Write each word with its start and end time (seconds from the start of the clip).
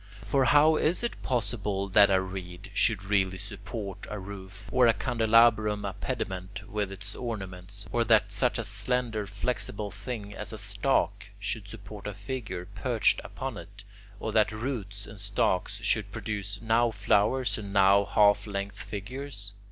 For 0.23 0.45
how 0.45 0.77
is 0.77 1.03
it 1.03 1.21
possible 1.21 1.87
that 1.89 2.09
a 2.09 2.19
reed 2.19 2.71
should 2.73 3.03
really 3.03 3.37
support 3.37 4.07
a 4.09 4.17
roof, 4.17 4.65
or 4.71 4.87
a 4.87 4.95
candelabrum 4.95 5.85
a 5.85 5.93
pediment 5.93 6.67
with 6.67 6.91
its 6.91 7.15
ornaments, 7.15 7.85
or 7.91 8.03
that 8.05 8.31
such 8.31 8.57
a 8.57 8.63
slender, 8.63 9.27
flexible 9.27 9.91
thing 9.91 10.33
as 10.35 10.51
a 10.51 10.57
stalk 10.57 11.25
should 11.39 11.67
support 11.67 12.07
a 12.07 12.15
figure 12.15 12.65
perched 12.65 13.21
upon 13.23 13.57
it, 13.57 13.83
or 14.19 14.31
that 14.31 14.51
roots 14.51 15.05
and 15.05 15.19
stalks 15.21 15.79
should 15.83 16.11
produce 16.11 16.59
now 16.63 16.89
flowers 16.89 17.59
and 17.59 17.71
now 17.71 18.05
half 18.05 18.47
length 18.47 18.81
figures? 18.81 19.51